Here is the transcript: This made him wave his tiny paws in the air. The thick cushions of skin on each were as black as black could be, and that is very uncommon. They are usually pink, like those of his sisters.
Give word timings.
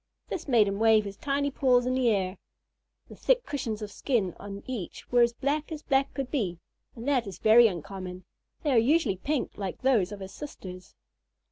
This 0.29 0.47
made 0.47 0.67
him 0.67 0.79
wave 0.79 1.05
his 1.05 1.15
tiny 1.15 1.51
paws 1.51 1.85
in 1.85 1.93
the 1.93 2.09
air. 2.09 2.39
The 3.07 3.15
thick 3.15 3.45
cushions 3.45 3.83
of 3.83 3.91
skin 3.91 4.35
on 4.39 4.63
each 4.65 5.11
were 5.11 5.21
as 5.21 5.31
black 5.31 5.71
as 5.71 5.83
black 5.83 6.11
could 6.15 6.31
be, 6.31 6.57
and 6.95 7.07
that 7.07 7.27
is 7.27 7.37
very 7.37 7.67
uncommon. 7.67 8.25
They 8.63 8.71
are 8.71 8.79
usually 8.79 9.17
pink, 9.17 9.59
like 9.59 9.83
those 9.83 10.11
of 10.11 10.19
his 10.21 10.33
sisters. 10.33 10.95